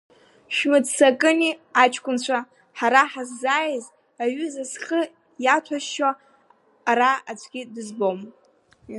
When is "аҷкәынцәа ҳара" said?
1.81-3.01